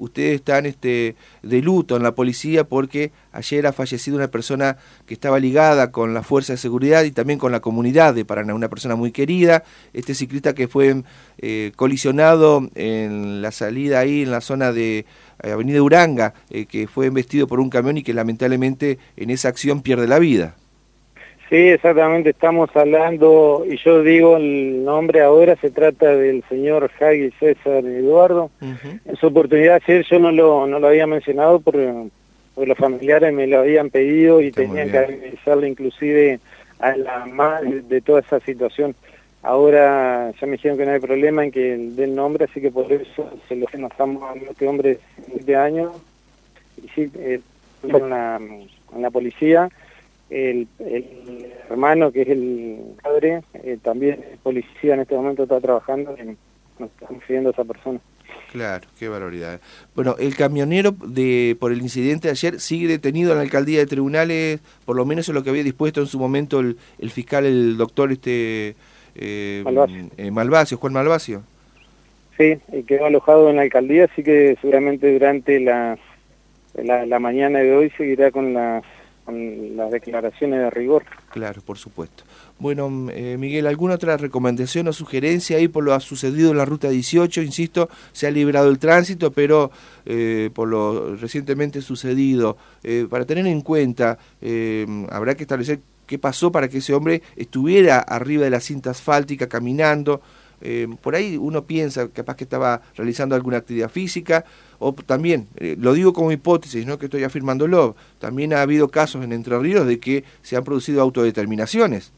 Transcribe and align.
ustedes 0.00 0.36
están 0.36 0.66
este, 0.66 1.14
de 1.42 1.62
luto 1.62 1.96
en 1.96 2.02
la 2.02 2.14
policía 2.14 2.64
porque 2.64 3.12
ayer 3.32 3.66
ha 3.66 3.72
fallecido 3.72 4.16
una 4.16 4.28
persona 4.28 4.78
que 5.06 5.14
estaba 5.14 5.38
ligada 5.38 5.92
con 5.92 6.14
la 6.14 6.22
fuerza 6.22 6.54
de 6.54 6.56
seguridad 6.56 7.04
y 7.04 7.10
también 7.10 7.38
con 7.38 7.52
la 7.52 7.60
comunidad 7.60 8.14
de 8.14 8.24
Paraná, 8.24 8.54
una 8.54 8.68
persona 8.68 8.96
muy 8.96 9.12
querida, 9.12 9.62
este 9.92 10.14
ciclista 10.14 10.54
que 10.54 10.68
fue 10.68 11.02
eh, 11.38 11.72
colisionado 11.76 12.68
en 12.74 13.42
la 13.42 13.52
salida 13.52 14.00
ahí 14.00 14.22
en 14.22 14.30
la 14.30 14.40
zona 14.40 14.72
de 14.72 15.04
eh, 15.42 15.50
Avenida 15.50 15.82
Uranga, 15.82 16.34
eh, 16.48 16.66
que 16.66 16.88
fue 16.88 17.06
embestido 17.06 17.46
por 17.46 17.60
un 17.60 17.70
camión 17.70 17.98
y 17.98 18.02
que 18.02 18.14
lamentablemente 18.14 18.98
en 19.16 19.30
esa 19.30 19.48
acción 19.48 19.82
pierde 19.82 20.08
la 20.08 20.18
vida. 20.18 20.56
Sí, 21.50 21.56
exactamente, 21.56 22.30
estamos 22.30 22.70
hablando, 22.76 23.66
y 23.68 23.76
yo 23.78 24.04
digo 24.04 24.36
el 24.36 24.84
nombre 24.84 25.20
ahora, 25.20 25.56
se 25.56 25.72
trata 25.72 26.14
del 26.14 26.44
señor 26.48 26.88
Jagui 26.92 27.32
César 27.40 27.84
Eduardo. 27.84 28.52
En 28.60 29.16
su 29.16 29.26
oportunidad 29.26 29.80
ayer 29.82 30.06
yo 30.08 30.20
no 30.20 30.30
lo, 30.30 30.68
no 30.68 30.78
lo 30.78 30.86
había 30.86 31.08
mencionado 31.08 31.58
porque, 31.58 31.92
los 32.56 32.78
familiares 32.78 33.34
me 33.34 33.48
lo 33.48 33.58
habían 33.58 33.90
pedido 33.90 34.40
y 34.40 34.52
tenían 34.52 34.92
que 34.92 34.98
avisarle 34.98 35.68
inclusive 35.68 36.38
a 36.78 36.94
la 36.94 37.26
madre 37.26 37.80
de 37.80 38.00
toda 38.00 38.20
esa 38.20 38.38
situación. 38.38 38.94
Ahora 39.42 40.32
ya 40.40 40.46
me 40.46 40.52
dijeron 40.52 40.78
que 40.78 40.86
no 40.86 40.92
hay 40.92 41.00
problema 41.00 41.42
en 41.42 41.50
que 41.50 41.76
den 41.76 42.14
nombre, 42.14 42.44
así 42.44 42.60
que 42.60 42.70
por 42.70 42.92
eso 42.92 43.28
se 43.48 43.56
lo 43.56 43.66
nos 43.76 43.90
estamos 43.90 44.22
hablando 44.22 44.52
este 44.52 44.68
hombre 44.68 44.98
de 45.26 45.56
años, 45.56 45.96
y 46.76 46.88
sí, 46.90 47.10
eh, 47.16 47.40
en, 47.82 48.08
la, 48.08 48.36
en 48.36 49.02
la 49.02 49.10
policía 49.10 49.68
el, 50.30 50.68
hermano, 51.68 52.12
que 52.12 52.22
es 52.22 52.28
el 52.28 52.78
padre, 53.02 53.42
eh, 53.54 53.78
también 53.82 54.24
es 54.32 54.38
policía 54.38 54.94
en 54.94 55.00
este 55.00 55.14
momento, 55.14 55.42
está 55.42 55.60
trabajando 55.60 56.16
y 56.16 56.36
nos 56.80 56.90
estamos 56.90 57.22
pidiendo 57.26 57.50
a 57.50 57.52
esa 57.52 57.64
persona. 57.64 58.00
Claro, 58.52 58.88
qué 58.98 59.08
valoridad. 59.08 59.60
Bueno, 59.94 60.16
el 60.18 60.34
camionero 60.34 60.92
de 60.92 61.56
por 61.60 61.72
el 61.72 61.80
incidente 61.82 62.28
de 62.28 62.32
ayer 62.32 62.60
sigue 62.60 62.88
detenido 62.88 63.30
en 63.30 63.38
la 63.38 63.42
alcaldía 63.42 63.78
de 63.78 63.86
tribunales, 63.86 64.60
por 64.84 64.96
lo 64.96 65.04
menos 65.04 65.28
es 65.28 65.34
lo 65.34 65.44
que 65.44 65.50
había 65.50 65.62
dispuesto 65.62 66.00
en 66.00 66.06
su 66.06 66.18
momento 66.18 66.60
el, 66.60 66.76
fiscal, 67.10 67.44
el 67.44 67.76
doctor 67.76 68.10
este 68.10 68.74
eh, 69.14 70.30
Malvacio. 70.32 70.78
Juan 70.78 70.92
Malvacio. 70.92 71.42
Sí, 72.36 72.58
y 72.72 72.82
quedó 72.84 73.06
alojado 73.06 73.50
en 73.50 73.56
la 73.56 73.62
alcaldía, 73.62 74.06
así 74.10 74.22
que 74.22 74.56
seguramente 74.60 75.12
durante 75.12 75.60
la, 75.60 75.98
la 76.74 77.18
mañana 77.18 77.58
de 77.60 77.76
hoy 77.76 77.90
seguirá 77.90 78.30
con 78.30 78.54
las 78.54 78.82
las 79.30 79.90
declaraciones 79.90 80.60
de 80.60 80.70
rigor. 80.70 81.04
Claro, 81.30 81.60
por 81.62 81.78
supuesto. 81.78 82.24
Bueno, 82.58 83.08
eh, 83.10 83.36
Miguel, 83.38 83.66
¿alguna 83.66 83.94
otra 83.94 84.16
recomendación 84.16 84.88
o 84.88 84.92
sugerencia 84.92 85.56
ahí 85.56 85.68
por 85.68 85.84
lo 85.84 85.94
ha 85.94 86.00
sucedido 86.00 86.50
en 86.50 86.58
la 86.58 86.64
ruta 86.64 86.90
18? 86.90 87.42
Insisto, 87.42 87.88
se 88.12 88.26
ha 88.26 88.30
liberado 88.30 88.68
el 88.68 88.78
tránsito, 88.78 89.32
pero 89.32 89.70
eh, 90.04 90.50
por 90.52 90.68
lo 90.68 91.16
recientemente 91.16 91.80
sucedido, 91.80 92.56
eh, 92.82 93.06
para 93.08 93.24
tener 93.24 93.46
en 93.46 93.60
cuenta, 93.62 94.18
habrá 95.10 95.34
que 95.34 95.44
establecer 95.44 95.80
qué 96.10 96.18
pasó 96.18 96.50
para 96.50 96.68
que 96.68 96.78
ese 96.78 96.92
hombre 96.92 97.22
estuviera 97.36 98.00
arriba 98.00 98.42
de 98.42 98.50
la 98.50 98.58
cinta 98.58 98.90
asfáltica 98.90 99.48
caminando. 99.48 100.20
Eh, 100.60 100.88
por 101.00 101.14
ahí 101.14 101.36
uno 101.36 101.64
piensa 101.64 102.08
capaz 102.08 102.36
que 102.36 102.44
estaba 102.44 102.82
realizando 102.96 103.34
alguna 103.34 103.58
actividad 103.58 103.88
física, 103.88 104.44
o 104.80 104.92
también, 104.94 105.46
eh, 105.56 105.76
lo 105.78 105.92
digo 105.92 106.12
como 106.12 106.32
hipótesis, 106.32 106.84
no 106.86 106.98
que 106.98 107.04
estoy 107.04 107.22
afirmándolo, 107.22 107.94
también 108.18 108.52
ha 108.52 108.62
habido 108.62 108.88
casos 108.88 109.22
en 109.22 109.32
Entre 109.32 109.56
Ríos 109.58 109.86
de 109.86 110.00
que 110.00 110.24
se 110.42 110.56
han 110.56 110.64
producido 110.64 111.00
autodeterminaciones. 111.02 112.12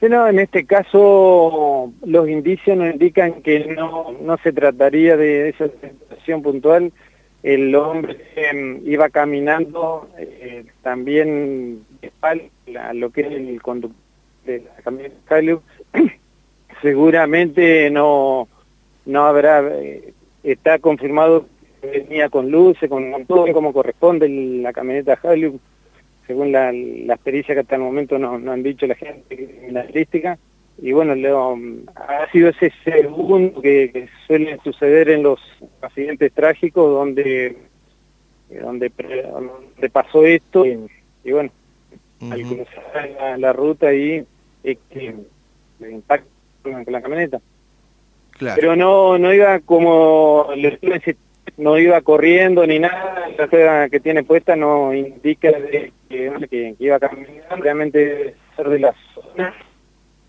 Sí, 0.00 0.06
en 0.06 0.38
este 0.38 0.64
caso 0.64 1.92
los 2.04 2.28
indicios 2.28 2.76
nos 2.76 2.92
indican 2.92 3.42
que 3.42 3.66
no, 3.66 4.12
no 4.20 4.36
se 4.38 4.52
trataría 4.52 5.16
de 5.16 5.50
esa 5.50 5.68
situación 5.68 6.42
puntual. 6.42 6.92
El 7.42 7.74
hombre 7.74 8.18
em, 8.36 8.80
iba 8.86 9.08
caminando 9.08 10.10
eh, 10.18 10.64
también 10.82 11.84
a 12.78 12.92
lo 12.92 13.10
que 13.10 13.22
es 13.22 13.32
el 13.32 13.62
conductor 13.62 13.96
de 14.44 14.60
la 14.60 14.82
camioneta 14.82 15.62
seguramente 16.82 17.90
no, 17.90 18.48
no 19.06 19.26
habrá, 19.26 19.60
eh, 19.68 20.12
está 20.52 20.78
confirmado 20.78 21.46
que 21.80 21.88
venía 21.88 22.28
con 22.28 22.50
luces, 22.50 22.88
con 22.88 23.24
todo 23.26 23.52
como 23.52 23.72
corresponde 23.72 24.28
la 24.28 24.72
camioneta 24.72 25.18
Hilux, 25.22 25.58
según 26.26 26.52
la, 26.52 26.72
la 26.72 27.14
experiencia 27.14 27.54
que 27.54 27.60
hasta 27.62 27.76
el 27.76 27.82
momento 27.82 28.18
nos 28.18 28.40
no 28.40 28.52
han 28.52 28.62
dicho 28.62 28.86
la 28.86 28.94
gente 28.94 29.36
criminalística. 29.36 30.38
Y 30.82 30.92
bueno, 30.92 31.14
ha 31.94 32.30
sido 32.32 32.48
ese 32.48 32.72
segundo 32.84 33.60
que, 33.60 34.08
suele 34.26 34.58
suceder 34.64 35.10
en 35.10 35.22
los 35.22 35.38
accidentes 35.82 36.32
trágicos 36.32 36.90
donde 36.90 37.56
donde, 38.48 38.90
pasó 39.92 40.24
esto 40.24 40.66
y, 40.66 40.78
bueno, 41.30 41.50
al 42.30 42.42
cruzar 42.42 43.38
la, 43.38 43.52
ruta 43.52 43.88
ahí 43.88 44.26
es 44.64 44.78
que 44.90 45.14
el 45.80 45.90
impacto 45.90 46.28
con 46.62 46.84
la 46.86 47.00
camioneta. 47.00 47.40
Pero 48.40 48.76
no, 48.76 49.18
no 49.18 49.32
iba 49.32 49.60
como, 49.60 50.48
no 51.56 51.78
iba 51.78 52.00
corriendo 52.00 52.66
ni 52.66 52.78
nada, 52.78 53.28
la 53.36 53.46
rueda 53.46 53.88
que 53.88 54.00
tiene 54.00 54.24
puesta 54.24 54.56
no 54.56 54.94
indica 54.94 55.52
que, 55.52 55.92
que, 56.08 56.74
iba 56.78 56.98
caminando, 56.98 57.56
realmente 57.56 58.34
ser 58.56 58.68
de 58.68 58.78
la 58.78 58.94
zona, 59.14 59.54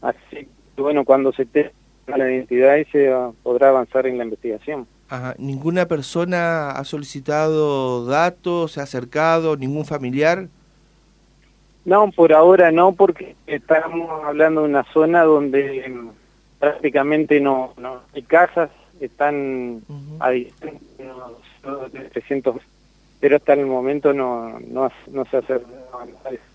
así 0.01 0.47
que 0.75 0.81
bueno, 0.81 1.05
cuando 1.05 1.31
se 1.31 1.45
tenga 1.45 1.71
la 2.07 2.29
identidad 2.29 2.77
y 2.77 2.85
se 2.85 3.13
podrá 3.43 3.69
avanzar 3.69 4.07
en 4.07 4.17
la 4.17 4.25
investigación. 4.25 4.87
Ajá. 5.09 5.35
¿Ninguna 5.37 5.87
persona 5.87 6.71
ha 6.71 6.83
solicitado 6.85 8.05
datos, 8.05 8.73
se 8.73 8.79
ha 8.79 8.83
acercado, 8.83 9.57
ningún 9.57 9.85
familiar? 9.85 10.47
No, 11.83 12.11
por 12.11 12.31
ahora 12.31 12.71
no, 12.71 12.93
porque 12.93 13.35
estamos 13.47 14.09
hablando 14.23 14.61
de 14.61 14.69
una 14.69 14.83
zona 14.93 15.23
donde 15.23 16.09
prácticamente 16.61 17.41
no, 17.41 17.73
no 17.77 18.03
hay 18.13 18.21
casas, 18.21 18.69
están 18.99 19.81
a 20.19 20.29
distancia, 20.29 20.79
de 21.91 21.99
300, 22.01 22.55
pero 23.19 23.37
hasta 23.37 23.53
el 23.53 23.65
momento 23.65 24.13
no, 24.13 24.59
no, 24.59 24.91
no 25.07 25.25
se 25.25 25.37
hace. 25.37 25.59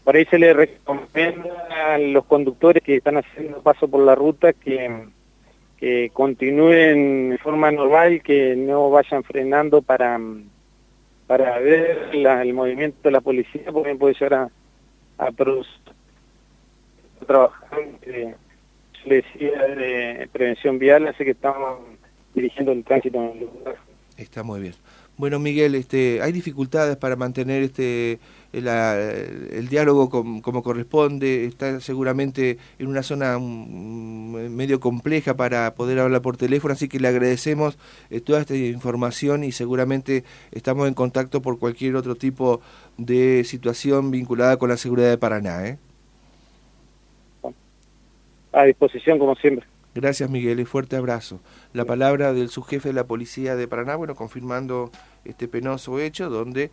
Por 0.05 0.17
ahí 0.17 0.25
se 0.27 0.39
le 0.39 0.55
recomienda 0.55 1.95
a 1.95 1.99
los 1.99 2.25
conductores 2.25 2.85
que 2.85 2.97
están 2.97 3.17
haciendo 3.17 3.61
paso 3.63 3.89
por 3.89 4.05
la 4.05 4.15
ruta 4.15 4.53
que, 4.53 5.07
que 5.77 6.11
continúen 6.13 7.31
de 7.31 7.39
forma 7.39 7.73
normal, 7.73 8.23
que 8.23 8.55
no 8.55 8.91
vayan 8.91 9.25
frenando 9.25 9.83
para, 9.83 10.21
para 11.27 11.59
ver 11.59 12.11
el 12.13 12.55
movimiento 12.55 12.99
de 13.03 13.11
la 13.11 13.21
policía, 13.21 13.73
porque 13.73 13.97
puede 13.97 14.15
llegar 14.15 14.35
a, 14.35 14.51
a 15.19 15.33
producir 15.33 15.83
trabajando 19.07 19.15
decía 19.15 19.67
de 19.67 20.29
prevención 20.33 20.79
vial, 20.79 21.07
así 21.09 21.25
que 21.25 21.31
estamos 21.31 21.81
dirigiendo 22.35 22.73
el 22.73 22.85
tránsito 22.85 23.19
en 23.19 23.31
el 23.31 23.41
lugar. 23.41 23.77
Está 24.17 24.43
muy 24.43 24.61
bien. 24.61 24.75
Bueno, 25.19 25.39
Miguel, 25.39 25.75
este, 25.75 26.21
¿hay 26.21 26.31
dificultades 26.31 26.99
para 26.99 27.17
mantener 27.17 27.63
este 27.63 28.19
el 28.53 29.69
diálogo 29.69 30.11
como 30.11 30.63
corresponde? 30.63 31.47
Está 31.47 31.81
seguramente 31.81 32.59
en 32.79 32.87
una 32.87 33.03
zona 33.03 33.39
mm, 33.39 34.51
medio 34.51 34.79
compleja 34.79 35.35
para 35.35 35.75
poder 35.75 36.01
hablar 36.01 36.21
por 36.21 36.37
teléfono, 36.37 36.75
así 36.75 36.89
que 36.89 37.01
le 37.01 37.09
agradecemos 37.09 37.79
eh, 38.11 38.21
toda 38.21 38.41
esta 38.41 38.55
información 38.55 39.43
y 39.43 39.53
seguramente 39.53 40.25
estamos 40.53 40.87
en 40.87 40.95
contacto 40.95 41.41
por 41.41 41.59
cualquier 41.59 41.97
otro 41.97 42.15
tipo 42.15 42.61
de 42.99 43.43
situación 43.45 44.11
vinculada 44.11 44.59
con 44.59 44.69
la 44.69 44.77
seguridad 44.77 45.09
de 45.09 45.19
Paraná. 45.19 45.67
¿eh? 45.67 45.79
A 48.57 48.65
disposición 48.65 49.19
como 49.19 49.35
siempre. 49.37 49.67
Gracias 49.95 50.29
Miguel 50.29 50.61
y 50.61 50.65
fuerte 50.65 50.97
abrazo. 50.97 51.41
La 51.73 51.85
palabra 51.85 52.33
del 52.33 52.49
subjefe 52.49 52.91
de 52.91 52.95
la 52.95 53.07
policía 53.07 53.57
de 53.57 53.69
Paraná, 53.69 53.97
bueno, 53.97 54.15
confirmando 54.15 54.91
este 55.25 55.49
penoso 55.49 56.01
hecho 56.01 56.29
donde 56.29 56.71